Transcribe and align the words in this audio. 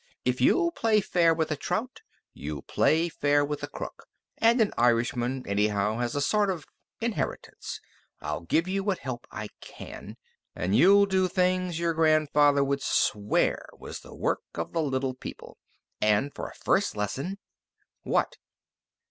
If 0.25 0.41
you'll 0.41 0.71
play 0.71 0.99
fair 0.99 1.31
with 1.31 1.51
a 1.51 1.55
trout, 1.55 2.01
you'll 2.33 2.63
play 2.63 3.07
fair 3.07 3.45
with 3.45 3.61
a 3.61 3.67
crook, 3.67 4.07
and 4.39 4.59
an 4.59 4.73
Irishman, 4.75 5.45
anyhow, 5.47 5.99
has 5.99 6.15
a 6.15 6.21
sort 6.21 6.49
of 6.49 6.65
inheritance 6.99 7.79
I'll 8.19 8.41
give 8.41 8.67
you 8.67 8.83
what 8.83 8.97
help 8.97 9.27
I 9.29 9.49
can, 9.61 10.17
and 10.55 10.75
you'll 10.75 11.05
do 11.05 11.27
things 11.27 11.77
your 11.77 11.93
grandfather 11.93 12.63
would 12.63 12.81
swear 12.81 13.69
was 13.77 13.99
the 13.99 14.15
work 14.15 14.41
of 14.55 14.73
the 14.73 14.81
Little 14.81 15.13
People. 15.13 15.59
And 16.01 16.33
for 16.33 16.47
a 16.47 16.55
first 16.55 16.97
lesson" 16.97 17.37
"What?" 18.01 18.37